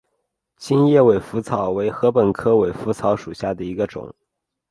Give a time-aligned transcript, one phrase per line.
[0.57, 4.11] 心叶尾稃草为禾本科尾稃草属下的一个种。